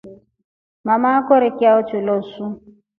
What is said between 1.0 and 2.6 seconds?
akore chao kilosu.